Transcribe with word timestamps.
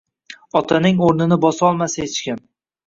Otaning 0.61 1.03
urnini 1.11 1.39
bosolmas 1.47 2.01
xechkim 2.03 2.45